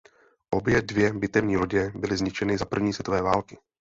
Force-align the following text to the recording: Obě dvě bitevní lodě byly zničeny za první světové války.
Obě 0.49 0.81
dvě 0.81 1.13
bitevní 1.13 1.57
lodě 1.57 1.91
byly 1.95 2.17
zničeny 2.17 2.57
za 2.57 2.65
první 2.65 2.93
světové 2.93 3.21
války. 3.21 3.57